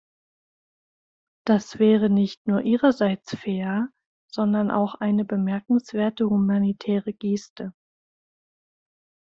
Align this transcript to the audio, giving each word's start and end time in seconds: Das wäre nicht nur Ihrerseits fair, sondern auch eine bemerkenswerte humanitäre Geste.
Das 1.45 1.77
wäre 1.77 2.09
nicht 2.09 2.47
nur 2.47 2.61
Ihrerseits 2.63 3.35
fair, 3.35 3.87
sondern 4.33 4.71
auch 4.71 4.95
eine 4.95 5.25
bemerkenswerte 5.25 6.27
humanitäre 6.27 7.13
Geste. 7.13 7.71